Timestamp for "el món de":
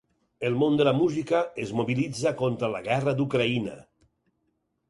0.47-0.87